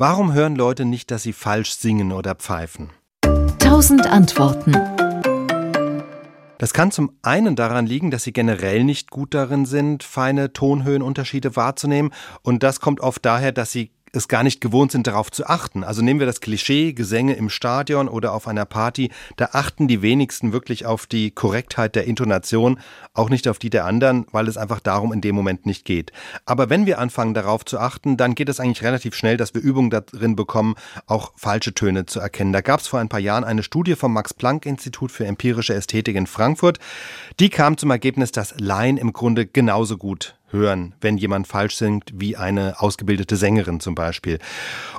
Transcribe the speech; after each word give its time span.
Warum 0.00 0.32
hören 0.32 0.54
Leute 0.54 0.84
nicht, 0.84 1.10
dass 1.10 1.24
sie 1.24 1.32
falsch 1.32 1.72
singen 1.72 2.12
oder 2.12 2.36
pfeifen? 2.36 2.90
Tausend 3.58 4.06
Antworten. 4.06 4.70
Das 6.58 6.72
kann 6.72 6.92
zum 6.92 7.10
einen 7.22 7.56
daran 7.56 7.84
liegen, 7.84 8.12
dass 8.12 8.22
sie 8.22 8.32
generell 8.32 8.84
nicht 8.84 9.10
gut 9.10 9.34
darin 9.34 9.66
sind, 9.66 10.04
feine 10.04 10.52
Tonhöhenunterschiede 10.52 11.56
wahrzunehmen. 11.56 12.12
Und 12.42 12.62
das 12.62 12.78
kommt 12.78 13.00
oft 13.00 13.24
daher, 13.24 13.50
dass 13.50 13.72
sie 13.72 13.90
es 14.12 14.28
gar 14.28 14.42
nicht 14.42 14.60
gewohnt 14.60 14.92
sind, 14.92 15.06
darauf 15.06 15.30
zu 15.30 15.46
achten. 15.46 15.84
Also 15.84 16.02
nehmen 16.02 16.20
wir 16.20 16.26
das 16.26 16.40
Klischee, 16.40 16.92
Gesänge 16.92 17.34
im 17.34 17.50
Stadion 17.50 18.08
oder 18.08 18.32
auf 18.32 18.48
einer 18.48 18.64
Party, 18.64 19.10
da 19.36 19.50
achten 19.52 19.88
die 19.88 20.02
wenigsten 20.02 20.52
wirklich 20.52 20.86
auf 20.86 21.06
die 21.06 21.30
Korrektheit 21.30 21.94
der 21.94 22.04
Intonation, 22.04 22.78
auch 23.14 23.30
nicht 23.30 23.48
auf 23.48 23.58
die 23.58 23.70
der 23.70 23.84
anderen, 23.84 24.26
weil 24.32 24.48
es 24.48 24.56
einfach 24.56 24.80
darum 24.80 25.12
in 25.12 25.20
dem 25.20 25.34
Moment 25.34 25.66
nicht 25.66 25.84
geht. 25.84 26.12
Aber 26.44 26.70
wenn 26.70 26.86
wir 26.86 26.98
anfangen 26.98 27.34
darauf 27.34 27.64
zu 27.64 27.78
achten, 27.78 28.16
dann 28.16 28.34
geht 28.34 28.48
es 28.48 28.60
eigentlich 28.60 28.82
relativ 28.82 29.14
schnell, 29.14 29.36
dass 29.36 29.54
wir 29.54 29.60
Übungen 29.60 29.90
darin 29.90 30.36
bekommen, 30.36 30.74
auch 31.06 31.32
falsche 31.36 31.74
Töne 31.74 32.06
zu 32.06 32.20
erkennen. 32.20 32.52
Da 32.52 32.60
gab 32.60 32.80
es 32.80 32.88
vor 32.88 33.00
ein 33.00 33.08
paar 33.08 33.20
Jahren 33.20 33.44
eine 33.44 33.62
Studie 33.62 33.94
vom 33.94 34.12
Max-Planck-Institut 34.12 35.12
für 35.12 35.26
empirische 35.26 35.74
Ästhetik 35.74 36.16
in 36.16 36.26
Frankfurt. 36.26 36.78
Die 37.40 37.50
kam 37.50 37.76
zum 37.76 37.90
Ergebnis, 37.90 38.32
dass 38.32 38.54
Laien 38.58 38.96
im 38.96 39.12
Grunde 39.12 39.46
genauso 39.46 39.96
gut 39.96 40.37
hören, 40.50 40.94
wenn 41.00 41.16
jemand 41.16 41.46
falsch 41.46 41.76
singt, 41.76 42.12
wie 42.14 42.36
eine 42.36 42.80
ausgebildete 42.80 43.36
Sängerin 43.36 43.80
zum 43.80 43.94
Beispiel. 43.94 44.38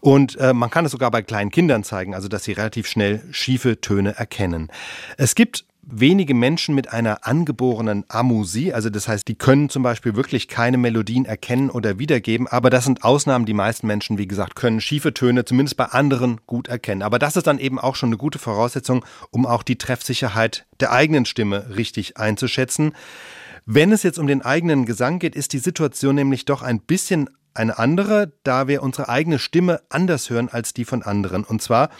Und 0.00 0.36
äh, 0.36 0.52
man 0.52 0.70
kann 0.70 0.84
es 0.84 0.92
sogar 0.92 1.10
bei 1.10 1.22
kleinen 1.22 1.50
Kindern 1.50 1.84
zeigen, 1.84 2.14
also 2.14 2.28
dass 2.28 2.44
sie 2.44 2.52
relativ 2.52 2.86
schnell 2.86 3.22
schiefe 3.30 3.80
Töne 3.80 4.16
erkennen. 4.16 4.70
Es 5.16 5.34
gibt 5.34 5.64
wenige 5.90 6.34
Menschen 6.34 6.74
mit 6.74 6.92
einer 6.92 7.26
angeborenen 7.26 8.04
Amusie, 8.08 8.72
also 8.72 8.90
das 8.90 9.08
heißt, 9.08 9.26
die 9.26 9.36
können 9.36 9.70
zum 9.70 9.82
Beispiel 9.82 10.16
wirklich 10.16 10.48
keine 10.48 10.76
Melodien 10.76 11.24
erkennen 11.24 11.70
oder 11.70 11.98
wiedergeben, 11.98 12.46
aber 12.46 12.70
das 12.70 12.84
sind 12.84 13.04
Ausnahmen. 13.04 13.46
Die 13.46 13.54
meisten 13.54 13.86
Menschen, 13.86 14.18
wie 14.18 14.28
gesagt, 14.28 14.54
können 14.54 14.80
schiefe 14.80 15.14
Töne 15.14 15.44
zumindest 15.44 15.76
bei 15.76 15.86
anderen 15.86 16.40
gut 16.46 16.68
erkennen. 16.68 17.02
Aber 17.02 17.18
das 17.18 17.36
ist 17.36 17.46
dann 17.46 17.58
eben 17.58 17.78
auch 17.78 17.96
schon 17.96 18.10
eine 18.10 18.18
gute 18.18 18.38
Voraussetzung, 18.38 19.04
um 19.30 19.46
auch 19.46 19.62
die 19.62 19.78
Treffsicherheit 19.78 20.66
der 20.80 20.92
eigenen 20.92 21.24
Stimme 21.24 21.74
richtig 21.74 22.18
einzuschätzen. 22.18 22.92
Wenn 23.70 23.92
es 23.92 24.02
jetzt 24.02 24.18
um 24.18 24.26
den 24.26 24.40
eigenen 24.40 24.86
Gesang 24.86 25.18
geht, 25.18 25.36
ist 25.36 25.52
die 25.52 25.58
Situation 25.58 26.14
nämlich 26.14 26.46
doch 26.46 26.62
ein 26.62 26.80
bisschen 26.80 27.28
eine 27.58 27.78
andere, 27.78 28.32
da 28.44 28.68
wir 28.68 28.82
unsere 28.82 29.08
eigene 29.08 29.38
Stimme 29.38 29.80
anders 29.88 30.30
hören 30.30 30.48
als 30.48 30.72
die 30.72 30.84
von 30.84 31.02
anderen. 31.02 31.44
Und 31.44 31.60
zwar 31.60 31.90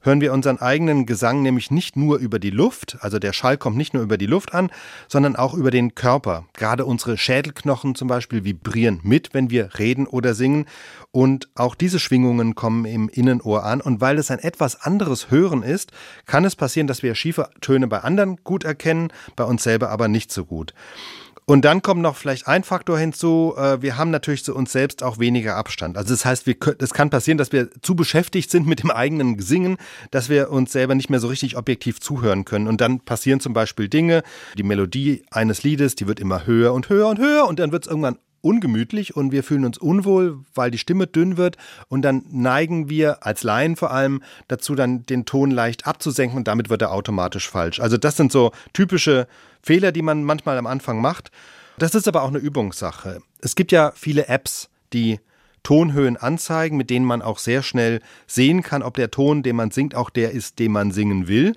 hören 0.00 0.20
wir 0.20 0.32
unseren 0.32 0.58
eigenen 0.58 1.06
Gesang 1.06 1.42
nämlich 1.42 1.70
nicht 1.70 1.96
nur 1.96 2.18
über 2.18 2.38
die 2.38 2.50
Luft, 2.50 2.96
also 3.00 3.18
der 3.18 3.32
Schall 3.32 3.58
kommt 3.58 3.76
nicht 3.76 3.94
nur 3.94 4.02
über 4.02 4.16
die 4.16 4.26
Luft 4.26 4.54
an, 4.54 4.70
sondern 5.08 5.36
auch 5.36 5.54
über 5.54 5.70
den 5.70 5.94
Körper. 5.94 6.46
Gerade 6.54 6.86
unsere 6.86 7.18
Schädelknochen 7.18 7.94
zum 7.94 8.08
Beispiel 8.08 8.44
vibrieren 8.44 9.00
mit, 9.02 9.34
wenn 9.34 9.50
wir 9.50 9.78
reden 9.78 10.06
oder 10.06 10.34
singen. 10.34 10.66
Und 11.10 11.48
auch 11.54 11.74
diese 11.74 11.98
Schwingungen 11.98 12.54
kommen 12.54 12.84
im 12.84 13.08
Innenohr 13.08 13.64
an. 13.64 13.80
Und 13.80 14.00
weil 14.00 14.18
es 14.18 14.30
ein 14.30 14.38
etwas 14.38 14.80
anderes 14.80 15.30
Hören 15.30 15.62
ist, 15.62 15.92
kann 16.26 16.44
es 16.44 16.56
passieren, 16.56 16.86
dass 16.86 17.02
wir 17.02 17.14
schiefe 17.14 17.50
Töne 17.60 17.88
bei 17.88 18.00
anderen 18.00 18.36
gut 18.44 18.64
erkennen, 18.64 19.12
bei 19.36 19.44
uns 19.44 19.62
selber 19.62 19.90
aber 19.90 20.08
nicht 20.08 20.32
so 20.32 20.44
gut. 20.44 20.74
Und 21.48 21.64
dann 21.64 21.80
kommt 21.80 22.02
noch 22.02 22.14
vielleicht 22.14 22.46
ein 22.46 22.62
Faktor 22.62 22.98
hinzu, 22.98 23.54
äh, 23.56 23.80
wir 23.80 23.96
haben 23.96 24.10
natürlich 24.10 24.44
zu 24.44 24.54
uns 24.54 24.70
selbst 24.70 25.02
auch 25.02 25.18
weniger 25.18 25.56
Abstand. 25.56 25.96
Also 25.96 26.12
das 26.12 26.26
heißt, 26.26 26.46
es 26.46 26.92
kann 26.92 27.08
passieren, 27.08 27.38
dass 27.38 27.52
wir 27.52 27.70
zu 27.80 27.96
beschäftigt 27.96 28.50
sind 28.50 28.66
mit 28.66 28.82
dem 28.82 28.90
eigenen 28.90 29.38
Singen, 29.38 29.78
dass 30.10 30.28
wir 30.28 30.50
uns 30.50 30.72
selber 30.72 30.94
nicht 30.94 31.08
mehr 31.08 31.20
so 31.20 31.28
richtig 31.28 31.56
objektiv 31.56 32.00
zuhören 32.00 32.44
können. 32.44 32.68
Und 32.68 32.82
dann 32.82 33.00
passieren 33.00 33.40
zum 33.40 33.54
Beispiel 33.54 33.88
Dinge, 33.88 34.24
die 34.58 34.62
Melodie 34.62 35.22
eines 35.30 35.62
Liedes, 35.62 35.94
die 35.94 36.06
wird 36.06 36.20
immer 36.20 36.44
höher 36.44 36.74
und 36.74 36.90
höher 36.90 37.08
und 37.08 37.18
höher 37.18 37.48
und 37.48 37.58
dann 37.58 37.72
wird 37.72 37.86
es 37.86 37.88
irgendwann 37.88 38.18
ungemütlich 38.40 39.16
und 39.16 39.32
wir 39.32 39.42
fühlen 39.42 39.64
uns 39.64 39.78
unwohl, 39.78 40.40
weil 40.54 40.70
die 40.70 40.78
Stimme 40.78 41.06
dünn 41.06 41.36
wird 41.36 41.56
und 41.88 42.02
dann 42.02 42.24
neigen 42.30 42.88
wir 42.88 43.26
als 43.26 43.42
Laien 43.42 43.76
vor 43.76 43.90
allem 43.90 44.22
dazu, 44.48 44.74
dann 44.74 45.06
den 45.06 45.24
Ton 45.24 45.50
leicht 45.50 45.86
abzusenken 45.86 46.38
und 46.38 46.48
damit 46.48 46.70
wird 46.70 46.82
er 46.82 46.92
automatisch 46.92 47.48
falsch. 47.48 47.80
Also 47.80 47.96
das 47.96 48.16
sind 48.16 48.32
so 48.32 48.52
typische 48.72 49.26
Fehler, 49.62 49.92
die 49.92 50.02
man 50.02 50.24
manchmal 50.24 50.58
am 50.58 50.66
Anfang 50.66 51.00
macht. 51.00 51.30
Das 51.78 51.94
ist 51.94 52.08
aber 52.08 52.22
auch 52.22 52.28
eine 52.28 52.38
Übungssache. 52.38 53.20
Es 53.40 53.54
gibt 53.54 53.72
ja 53.72 53.92
viele 53.94 54.28
Apps, 54.28 54.68
die 54.92 55.20
Tonhöhen 55.62 56.16
anzeigen, 56.16 56.76
mit 56.76 56.90
denen 56.90 57.04
man 57.04 57.22
auch 57.22 57.38
sehr 57.38 57.62
schnell 57.62 58.00
sehen 58.26 58.62
kann, 58.62 58.82
ob 58.82 58.94
der 58.94 59.10
Ton, 59.10 59.42
den 59.42 59.56
man 59.56 59.70
singt, 59.70 59.94
auch 59.94 60.10
der 60.10 60.32
ist, 60.32 60.58
den 60.58 60.72
man 60.72 60.90
singen 60.90 61.28
will. 61.28 61.54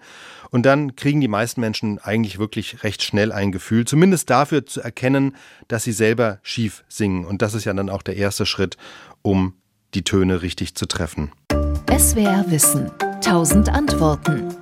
Und 0.49 0.65
dann 0.65 0.95
kriegen 0.95 1.21
die 1.21 1.29
meisten 1.29 1.61
Menschen 1.61 1.97
eigentlich 1.99 2.37
wirklich 2.37 2.83
recht 2.83 3.03
schnell 3.03 3.31
ein 3.31 3.51
Gefühl, 3.51 3.85
zumindest 3.85 4.29
dafür 4.29 4.65
zu 4.65 4.81
erkennen, 4.81 5.35
dass 5.67 5.83
sie 5.83 5.93
selber 5.93 6.39
schief 6.43 6.83
singen. 6.89 7.25
Und 7.25 7.41
das 7.41 7.53
ist 7.53 7.65
ja 7.65 7.73
dann 7.73 7.89
auch 7.89 8.01
der 8.01 8.17
erste 8.17 8.45
Schritt, 8.45 8.77
um 9.21 9.55
die 9.93 10.03
Töne 10.03 10.41
richtig 10.41 10.75
zu 10.75 10.85
treffen. 10.87 11.31
SWR 11.97 12.45
Wissen. 12.49 12.91
Tausend 13.21 13.69
Antworten. 13.69 14.55